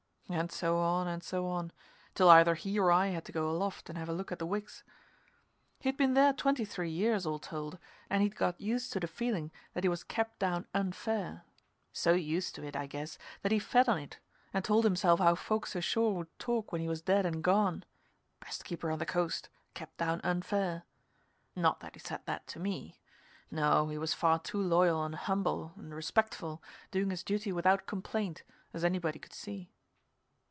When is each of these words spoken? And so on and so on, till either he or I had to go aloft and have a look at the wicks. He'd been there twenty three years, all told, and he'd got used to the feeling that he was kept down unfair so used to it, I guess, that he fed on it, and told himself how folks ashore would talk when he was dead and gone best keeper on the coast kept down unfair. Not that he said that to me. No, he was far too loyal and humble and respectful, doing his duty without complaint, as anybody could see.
And 0.33 0.49
so 0.49 0.77
on 0.77 1.09
and 1.09 1.21
so 1.21 1.45
on, 1.47 1.73
till 2.15 2.29
either 2.29 2.55
he 2.55 2.79
or 2.79 2.89
I 2.89 3.07
had 3.07 3.25
to 3.25 3.33
go 3.33 3.49
aloft 3.49 3.89
and 3.89 3.97
have 3.97 4.07
a 4.07 4.13
look 4.13 4.31
at 4.31 4.39
the 4.39 4.45
wicks. 4.45 4.81
He'd 5.81 5.97
been 5.97 6.13
there 6.13 6.31
twenty 6.31 6.63
three 6.63 6.89
years, 6.89 7.25
all 7.25 7.37
told, 7.37 7.77
and 8.09 8.23
he'd 8.23 8.37
got 8.37 8.61
used 8.61 8.93
to 8.93 9.01
the 9.01 9.07
feeling 9.09 9.51
that 9.73 9.83
he 9.83 9.89
was 9.89 10.05
kept 10.05 10.39
down 10.39 10.67
unfair 10.73 11.43
so 11.91 12.13
used 12.13 12.55
to 12.55 12.63
it, 12.63 12.77
I 12.77 12.87
guess, 12.87 13.17
that 13.41 13.51
he 13.51 13.59
fed 13.59 13.89
on 13.89 13.97
it, 13.97 14.19
and 14.53 14.63
told 14.63 14.85
himself 14.85 15.19
how 15.19 15.35
folks 15.35 15.75
ashore 15.75 16.15
would 16.15 16.39
talk 16.39 16.71
when 16.71 16.79
he 16.79 16.87
was 16.87 17.01
dead 17.01 17.25
and 17.25 17.43
gone 17.43 17.83
best 18.39 18.63
keeper 18.63 18.89
on 18.89 18.99
the 18.99 19.05
coast 19.05 19.49
kept 19.73 19.97
down 19.97 20.21
unfair. 20.23 20.83
Not 21.57 21.81
that 21.81 21.93
he 21.95 21.99
said 21.99 22.21
that 22.25 22.47
to 22.47 22.57
me. 22.59 23.01
No, 23.51 23.89
he 23.89 23.97
was 23.97 24.13
far 24.13 24.39
too 24.39 24.61
loyal 24.61 25.03
and 25.03 25.13
humble 25.15 25.73
and 25.75 25.93
respectful, 25.93 26.63
doing 26.89 27.09
his 27.09 27.21
duty 27.21 27.51
without 27.51 27.85
complaint, 27.85 28.43
as 28.73 28.85
anybody 28.85 29.19
could 29.19 29.33
see. 29.33 29.73